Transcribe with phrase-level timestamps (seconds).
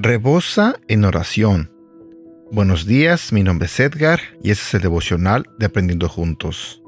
[0.00, 1.72] Rebosa en oración.
[2.52, 6.80] Buenos días, mi nombre es Edgar y este es el devocional de Aprendiendo Juntos.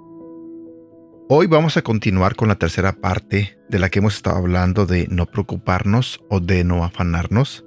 [1.29, 5.09] Hoy vamos a continuar con la tercera parte de la que hemos estado hablando de
[5.11, 7.64] no preocuparnos o de no afanarnos.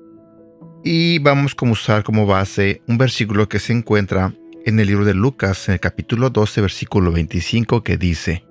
[0.81, 4.33] Y vamos a usar como base un versículo que se encuentra
[4.65, 8.45] en el libro de Lucas, en el capítulo 12, versículo 25, que dice,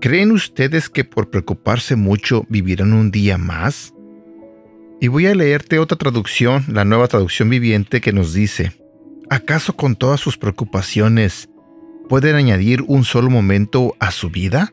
[0.00, 3.92] ¿Creen ustedes que por preocuparse mucho vivirán un día más?
[5.00, 8.72] Y voy a leerte otra traducción, la nueva traducción viviente, que nos dice,
[9.30, 11.48] ¿acaso con todas sus preocupaciones
[12.08, 14.72] pueden añadir un solo momento a su vida?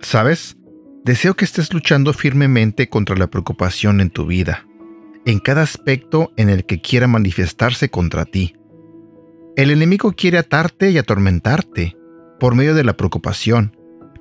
[0.00, 0.56] ¿Sabes?
[1.04, 4.66] Deseo que estés luchando firmemente contra la preocupación en tu vida,
[5.26, 8.56] en cada aspecto en el que quiera manifestarse contra ti.
[9.56, 11.96] El enemigo quiere atarte y atormentarte
[12.40, 13.76] por medio de la preocupación,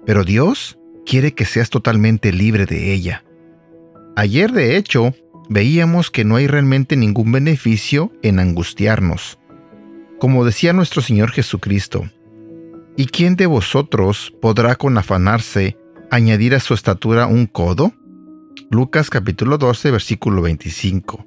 [0.06, 3.24] pero Dios quiere que seas totalmente libre de ella.
[4.18, 5.14] Ayer, de hecho,
[5.50, 9.38] veíamos que no hay realmente ningún beneficio en angustiarnos.
[10.20, 12.10] Como decía nuestro Señor Jesucristo,
[12.96, 15.78] ¿y quién de vosotros podrá con afanarse
[16.12, 17.92] añadir a su estatura un codo?
[18.72, 21.26] Lucas capítulo 12 versículo 25.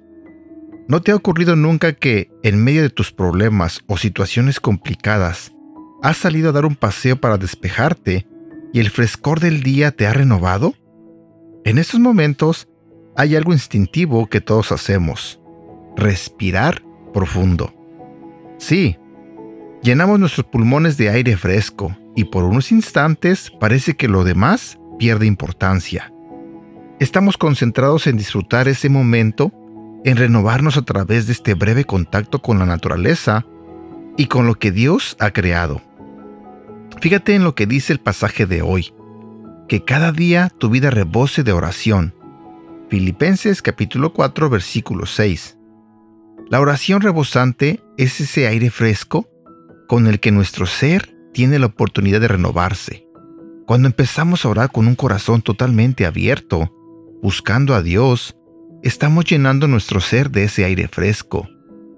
[0.88, 5.52] ¿No te ha ocurrido nunca que, en medio de tus problemas o situaciones complicadas,
[6.02, 8.26] has salido a dar un paseo para despejarte
[8.72, 10.74] y el frescor del día te ha renovado?
[11.64, 12.67] En estos momentos,
[13.18, 15.40] hay algo instintivo que todos hacemos.
[15.96, 17.74] Respirar profundo.
[18.58, 18.96] Sí,
[19.82, 25.26] llenamos nuestros pulmones de aire fresco y por unos instantes parece que lo demás pierde
[25.26, 26.12] importancia.
[27.00, 29.52] Estamos concentrados en disfrutar ese momento,
[30.04, 33.44] en renovarnos a través de este breve contacto con la naturaleza
[34.16, 35.82] y con lo que Dios ha creado.
[37.00, 38.94] Fíjate en lo que dice el pasaje de hoy,
[39.66, 42.14] que cada día tu vida rebose de oración,
[42.88, 45.58] Filipenses capítulo 4 versículo 6.
[46.48, 49.28] La oración rebosante es ese aire fresco
[49.86, 53.06] con el que nuestro ser tiene la oportunidad de renovarse.
[53.66, 56.74] Cuando empezamos a orar con un corazón totalmente abierto,
[57.20, 58.34] buscando a Dios,
[58.82, 61.46] estamos llenando nuestro ser de ese aire fresco,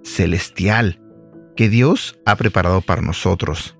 [0.02, 1.00] celestial,
[1.54, 3.78] que Dios ha preparado para nosotros.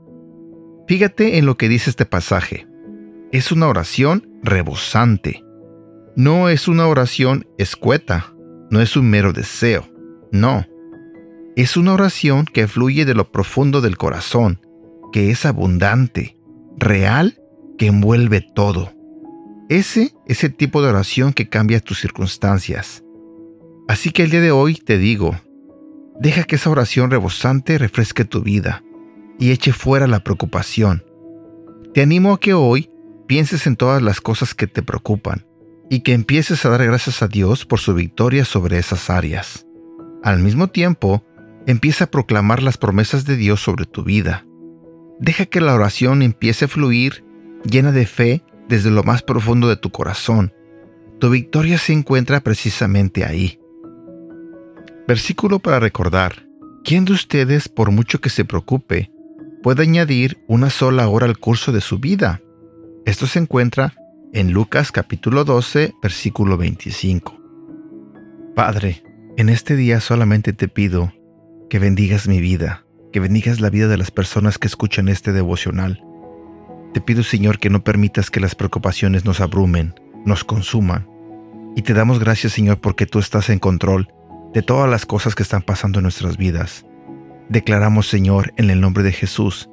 [0.87, 2.69] Fíjate en lo que dice este pasaje.
[3.33, 5.43] Es una oración rebosante
[6.21, 8.35] no es una oración escueta,
[8.69, 9.89] no es un mero deseo,
[10.31, 10.67] no.
[11.57, 14.61] Es una oración que fluye de lo profundo del corazón,
[15.15, 16.37] que es abundante,
[16.77, 17.41] real,
[17.79, 18.93] que envuelve todo.
[19.71, 23.03] Ese es el tipo de oración que cambia tus circunstancias.
[23.89, 25.41] Así que el día de hoy te digo,
[26.21, 28.85] deja que esa oración rebosante refresque tu vida
[29.39, 31.03] y eche fuera la preocupación.
[31.95, 32.91] Te animo a que hoy
[33.27, 35.47] pienses en todas las cosas que te preocupan
[35.91, 39.67] y que empieces a dar gracias a Dios por su victoria sobre esas áreas.
[40.23, 41.25] Al mismo tiempo,
[41.67, 44.47] empieza a proclamar las promesas de Dios sobre tu vida.
[45.19, 47.25] Deja que la oración empiece a fluir
[47.65, 50.55] llena de fe desde lo más profundo de tu corazón.
[51.19, 53.59] Tu victoria se encuentra precisamente ahí.
[55.09, 56.47] Versículo para recordar.
[56.85, 59.11] ¿Quién de ustedes, por mucho que se preocupe,
[59.63, 62.41] puede añadir una sola hora al curso de su vida?
[63.05, 63.95] Esto se encuentra
[64.33, 67.37] en Lucas capítulo 12, versículo 25.
[68.55, 69.03] Padre,
[69.37, 71.13] en este día solamente te pido
[71.69, 76.05] que bendigas mi vida, que bendigas la vida de las personas que escuchan este devocional.
[76.95, 81.09] Te pido, Señor, que no permitas que las preocupaciones nos abrumen, nos consuman.
[81.75, 84.13] Y te damos gracias, Señor, porque tú estás en control
[84.55, 86.87] de todas las cosas que están pasando en nuestras vidas.
[87.49, 89.69] Declaramos, Señor, en el nombre de Jesús,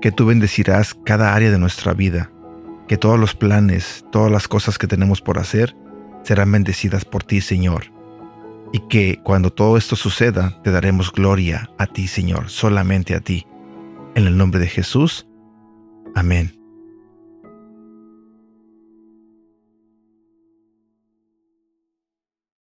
[0.00, 2.30] que tú bendecirás cada área de nuestra vida
[2.90, 5.76] que todos los planes, todas las cosas que tenemos por hacer,
[6.24, 7.84] serán bendecidas por ti, Señor.
[8.72, 13.46] Y que cuando todo esto suceda, te daremos gloria a ti, Señor, solamente a ti.
[14.16, 15.28] En el nombre de Jesús.
[16.16, 16.59] Amén.